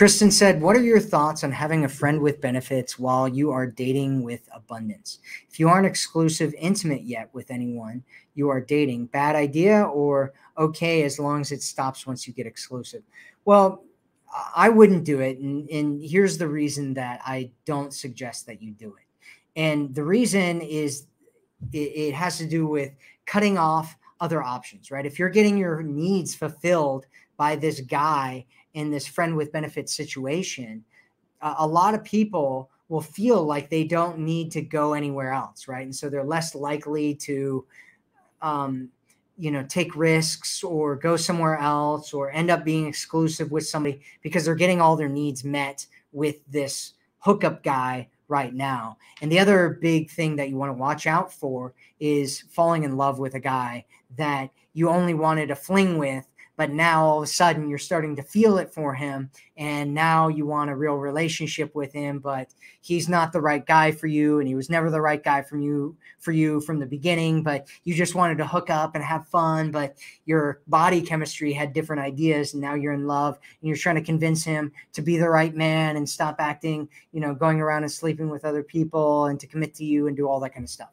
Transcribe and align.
Kristen 0.00 0.30
said, 0.30 0.62
What 0.62 0.76
are 0.76 0.82
your 0.82 0.98
thoughts 0.98 1.44
on 1.44 1.52
having 1.52 1.84
a 1.84 1.88
friend 1.90 2.22
with 2.22 2.40
benefits 2.40 2.98
while 2.98 3.28
you 3.28 3.50
are 3.50 3.66
dating 3.66 4.22
with 4.22 4.48
abundance? 4.50 5.18
If 5.50 5.60
you 5.60 5.68
aren't 5.68 5.84
exclusive, 5.84 6.54
intimate 6.56 7.02
yet 7.02 7.28
with 7.34 7.50
anyone 7.50 8.02
you 8.32 8.48
are 8.48 8.62
dating, 8.62 9.08
bad 9.08 9.36
idea 9.36 9.82
or 9.82 10.32
okay 10.56 11.02
as 11.02 11.18
long 11.18 11.42
as 11.42 11.52
it 11.52 11.62
stops 11.62 12.06
once 12.06 12.26
you 12.26 12.32
get 12.32 12.46
exclusive? 12.46 13.02
Well, 13.44 13.84
I 14.56 14.70
wouldn't 14.70 15.04
do 15.04 15.20
it. 15.20 15.38
And, 15.38 15.68
and 15.68 16.02
here's 16.02 16.38
the 16.38 16.48
reason 16.48 16.94
that 16.94 17.20
I 17.26 17.50
don't 17.66 17.92
suggest 17.92 18.46
that 18.46 18.62
you 18.62 18.72
do 18.72 18.96
it. 18.96 19.60
And 19.60 19.94
the 19.94 20.04
reason 20.04 20.62
is 20.62 21.08
it, 21.74 21.76
it 21.76 22.14
has 22.14 22.38
to 22.38 22.46
do 22.46 22.66
with 22.66 22.90
cutting 23.26 23.58
off 23.58 23.98
other 24.18 24.42
options, 24.42 24.90
right? 24.90 25.04
If 25.04 25.18
you're 25.18 25.28
getting 25.28 25.58
your 25.58 25.82
needs 25.82 26.34
fulfilled 26.34 27.04
by 27.40 27.56
this 27.56 27.80
guy 27.80 28.44
in 28.74 28.90
this 28.90 29.06
friend 29.06 29.34
with 29.34 29.50
benefits 29.50 29.96
situation, 29.96 30.84
uh, 31.40 31.54
a 31.60 31.66
lot 31.66 31.94
of 31.94 32.04
people 32.04 32.68
will 32.90 33.00
feel 33.00 33.42
like 33.42 33.70
they 33.70 33.82
don't 33.82 34.18
need 34.18 34.52
to 34.52 34.60
go 34.60 34.92
anywhere 34.92 35.32
else, 35.32 35.66
right? 35.66 35.86
And 35.86 35.96
so 35.96 36.10
they're 36.10 36.22
less 36.22 36.54
likely 36.54 37.14
to, 37.14 37.64
um, 38.42 38.90
you 39.38 39.50
know, 39.50 39.64
take 39.66 39.96
risks 39.96 40.62
or 40.62 40.96
go 40.96 41.16
somewhere 41.16 41.56
else 41.56 42.12
or 42.12 42.30
end 42.30 42.50
up 42.50 42.62
being 42.62 42.86
exclusive 42.86 43.50
with 43.50 43.66
somebody 43.66 44.02
because 44.20 44.44
they're 44.44 44.54
getting 44.54 44.82
all 44.82 44.94
their 44.94 45.08
needs 45.08 45.42
met 45.42 45.86
with 46.12 46.44
this 46.46 46.92
hookup 47.20 47.62
guy 47.62 48.06
right 48.28 48.52
now. 48.52 48.98
And 49.22 49.32
the 49.32 49.38
other 49.38 49.78
big 49.80 50.10
thing 50.10 50.36
that 50.36 50.50
you 50.50 50.56
want 50.56 50.68
to 50.68 50.78
watch 50.78 51.06
out 51.06 51.32
for 51.32 51.72
is 52.00 52.44
falling 52.50 52.84
in 52.84 52.98
love 52.98 53.18
with 53.18 53.34
a 53.34 53.40
guy 53.40 53.86
that 54.18 54.50
you 54.74 54.90
only 54.90 55.14
wanted 55.14 55.50
a 55.50 55.56
fling 55.56 55.96
with 55.96 56.26
but 56.60 56.70
now 56.70 57.02
all 57.02 57.16
of 57.16 57.24
a 57.24 57.26
sudden 57.26 57.70
you're 57.70 57.78
starting 57.78 58.14
to 58.14 58.22
feel 58.22 58.58
it 58.58 58.70
for 58.70 58.92
him 58.92 59.30
and 59.56 59.94
now 59.94 60.28
you 60.28 60.44
want 60.44 60.68
a 60.68 60.76
real 60.76 60.96
relationship 60.96 61.74
with 61.74 61.90
him 61.90 62.18
but 62.18 62.52
he's 62.82 63.08
not 63.08 63.32
the 63.32 63.40
right 63.40 63.64
guy 63.64 63.90
for 63.90 64.08
you 64.08 64.40
and 64.40 64.46
he 64.46 64.54
was 64.54 64.68
never 64.68 64.90
the 64.90 65.00
right 65.00 65.24
guy 65.24 65.40
from 65.40 65.62
you 65.62 65.96
for 66.18 66.32
you 66.32 66.60
from 66.60 66.78
the 66.78 66.84
beginning 66.84 67.42
but 67.42 67.66
you 67.84 67.94
just 67.94 68.14
wanted 68.14 68.36
to 68.36 68.46
hook 68.46 68.68
up 68.68 68.94
and 68.94 69.02
have 69.02 69.26
fun 69.28 69.70
but 69.70 69.96
your 70.26 70.60
body 70.66 71.00
chemistry 71.00 71.50
had 71.50 71.72
different 71.72 72.02
ideas 72.02 72.52
and 72.52 72.60
now 72.60 72.74
you're 72.74 72.92
in 72.92 73.06
love 73.06 73.38
and 73.62 73.66
you're 73.66 73.74
trying 73.74 73.96
to 73.96 74.02
convince 74.02 74.44
him 74.44 74.70
to 74.92 75.00
be 75.00 75.16
the 75.16 75.30
right 75.30 75.54
man 75.54 75.96
and 75.96 76.06
stop 76.06 76.36
acting 76.40 76.86
you 77.12 77.20
know 77.22 77.34
going 77.34 77.58
around 77.58 77.84
and 77.84 77.92
sleeping 77.92 78.28
with 78.28 78.44
other 78.44 78.62
people 78.62 79.24
and 79.24 79.40
to 79.40 79.46
commit 79.46 79.72
to 79.72 79.82
you 79.86 80.08
and 80.08 80.16
do 80.18 80.28
all 80.28 80.38
that 80.38 80.52
kind 80.52 80.64
of 80.64 80.68
stuff 80.68 80.90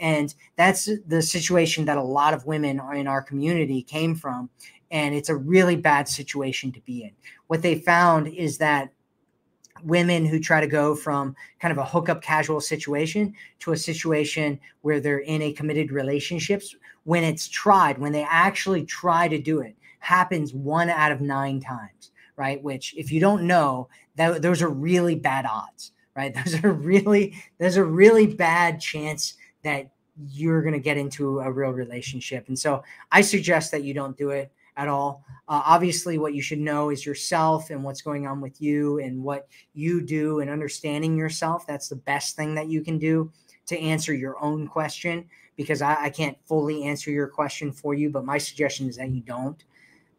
and 0.00 0.34
that's 0.56 0.88
the 1.06 1.22
situation 1.22 1.84
that 1.84 1.98
a 1.98 2.02
lot 2.02 2.34
of 2.34 2.46
women 2.46 2.80
in 2.94 3.06
our 3.06 3.22
community 3.22 3.82
came 3.82 4.14
from 4.14 4.50
and 4.90 5.14
it's 5.14 5.28
a 5.28 5.36
really 5.36 5.76
bad 5.76 6.08
situation 6.08 6.72
to 6.72 6.80
be 6.80 7.04
in. 7.04 7.12
What 7.46 7.62
they 7.62 7.76
found 7.76 8.28
is 8.28 8.58
that 8.58 8.90
women 9.84 10.26
who 10.26 10.40
try 10.40 10.60
to 10.60 10.66
go 10.66 10.94
from 10.94 11.34
kind 11.60 11.72
of 11.72 11.78
a 11.78 11.84
hookup 11.84 12.22
casual 12.22 12.60
situation 12.60 13.34
to 13.60 13.72
a 13.72 13.76
situation 13.76 14.58
where 14.82 15.00
they're 15.00 15.20
in 15.20 15.42
a 15.42 15.52
committed 15.52 15.90
relationships 15.90 16.74
when 17.04 17.24
it's 17.24 17.48
tried 17.48 17.96
when 17.96 18.12
they 18.12 18.26
actually 18.28 18.84
try 18.84 19.26
to 19.26 19.38
do 19.38 19.60
it 19.60 19.74
happens 20.00 20.52
one 20.52 20.90
out 20.90 21.12
of 21.12 21.22
nine 21.22 21.60
times 21.60 22.10
right 22.36 22.62
which 22.62 22.94
if 22.96 23.10
you 23.10 23.20
don't 23.20 23.46
know 23.46 23.88
that 24.16 24.42
those 24.42 24.60
are 24.60 24.68
really 24.68 25.14
bad 25.14 25.46
odds 25.46 25.92
right 26.14 26.34
those 26.44 26.62
are 26.62 26.72
really 26.72 27.34
there's 27.56 27.78
a 27.78 27.84
really 27.84 28.26
bad 28.26 28.80
chance 28.80 29.34
that 29.62 29.90
you're 30.28 30.62
going 30.62 30.74
to 30.74 30.80
get 30.80 30.96
into 30.96 31.40
a 31.40 31.50
real 31.50 31.70
relationship 31.70 32.48
and 32.48 32.58
so 32.58 32.82
i 33.10 33.20
suggest 33.20 33.70
that 33.70 33.84
you 33.84 33.94
don't 33.94 34.16
do 34.16 34.30
it 34.30 34.52
at 34.80 34.88
all. 34.88 35.24
Uh, 35.46 35.62
obviously, 35.66 36.16
what 36.16 36.34
you 36.34 36.40
should 36.40 36.58
know 36.58 36.88
is 36.88 37.04
yourself 37.04 37.68
and 37.68 37.84
what's 37.84 38.00
going 38.00 38.26
on 38.26 38.40
with 38.40 38.62
you 38.62 38.98
and 39.00 39.22
what 39.22 39.46
you 39.74 40.00
do 40.00 40.40
and 40.40 40.50
understanding 40.50 41.16
yourself. 41.16 41.66
That's 41.66 41.88
the 41.88 41.96
best 41.96 42.34
thing 42.34 42.54
that 42.54 42.68
you 42.68 42.82
can 42.82 42.98
do 42.98 43.30
to 43.66 43.78
answer 43.78 44.14
your 44.14 44.42
own 44.42 44.66
question 44.66 45.28
because 45.56 45.82
I, 45.82 46.04
I 46.04 46.10
can't 46.10 46.38
fully 46.46 46.84
answer 46.84 47.10
your 47.10 47.28
question 47.28 47.72
for 47.72 47.92
you. 47.92 48.08
But 48.08 48.24
my 48.24 48.38
suggestion 48.38 48.88
is 48.88 48.96
that 48.96 49.10
you 49.10 49.20
don't. 49.20 49.62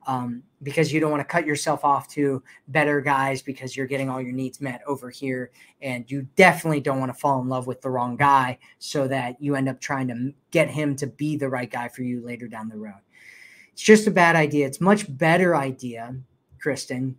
Um, 0.07 0.41
because 0.63 0.91
you 0.91 0.99
don't 0.99 1.11
want 1.11 1.21
to 1.21 1.31
cut 1.31 1.45
yourself 1.45 1.85
off 1.85 2.07
to 2.09 2.41
better 2.67 3.01
guys 3.01 3.41
because 3.41 3.77
you're 3.77 3.85
getting 3.85 4.09
all 4.09 4.19
your 4.21 4.31
needs 4.31 4.59
met 4.59 4.81
over 4.87 5.09
here. 5.09 5.51
And 5.81 6.09
you 6.09 6.27
definitely 6.35 6.79
don't 6.79 6.99
want 6.99 7.13
to 7.13 7.19
fall 7.19 7.39
in 7.41 7.49
love 7.49 7.67
with 7.67 7.81
the 7.81 7.89
wrong 7.89 8.15
guy 8.15 8.57
so 8.79 9.07
that 9.07 9.39
you 9.39 9.55
end 9.55 9.69
up 9.69 9.79
trying 9.79 10.07
to 10.07 10.33
get 10.49 10.69
him 10.69 10.95
to 10.97 11.07
be 11.07 11.37
the 11.37 11.49
right 11.49 11.69
guy 11.69 11.87
for 11.87 12.01
you 12.01 12.25
later 12.25 12.47
down 12.47 12.67
the 12.67 12.77
road. 12.77 13.01
It's 13.73 13.83
just 13.83 14.07
a 14.07 14.11
bad 14.11 14.35
idea. 14.35 14.67
It's 14.67 14.81
much 14.81 15.05
better 15.17 15.55
idea, 15.55 16.15
Kristen, 16.59 17.17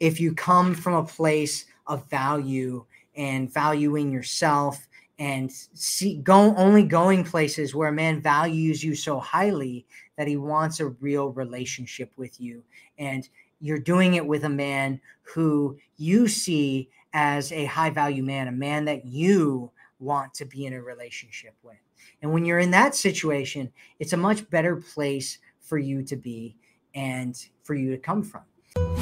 if 0.00 0.20
you 0.20 0.34
come 0.34 0.74
from 0.74 0.94
a 0.94 1.04
place 1.04 1.66
of 1.86 2.08
value 2.10 2.84
and 3.16 3.52
valuing 3.52 4.12
yourself 4.12 4.88
and 5.18 5.52
see 5.52 6.16
go 6.16 6.54
only 6.56 6.82
going 6.82 7.24
places 7.24 7.74
where 7.74 7.88
a 7.88 7.92
man 7.92 8.20
values 8.20 8.82
you 8.82 8.94
so 8.94 9.20
highly 9.20 9.86
that 10.16 10.26
he 10.26 10.36
wants 10.36 10.80
a 10.80 10.86
real 10.86 11.30
relationship 11.30 12.10
with 12.16 12.40
you 12.40 12.62
and 12.98 13.28
you're 13.60 13.78
doing 13.78 14.14
it 14.14 14.26
with 14.26 14.44
a 14.44 14.48
man 14.48 15.00
who 15.22 15.76
you 15.96 16.26
see 16.26 16.88
as 17.12 17.52
a 17.52 17.66
high 17.66 17.90
value 17.90 18.22
man 18.22 18.48
a 18.48 18.52
man 18.52 18.84
that 18.86 19.04
you 19.04 19.70
want 20.00 20.32
to 20.34 20.44
be 20.44 20.64
in 20.66 20.72
a 20.72 20.82
relationship 20.82 21.54
with 21.62 21.76
and 22.22 22.32
when 22.32 22.44
you're 22.44 22.60
in 22.60 22.70
that 22.70 22.94
situation, 22.94 23.72
it's 23.98 24.12
a 24.12 24.16
much 24.16 24.48
better 24.48 24.76
place 24.76 25.38
for 25.60 25.76
you 25.76 26.02
to 26.04 26.16
be 26.16 26.56
and 26.94 27.36
for 27.64 27.74
you 27.74 27.90
to 27.90 27.98
come 27.98 28.22
from. 28.22 29.01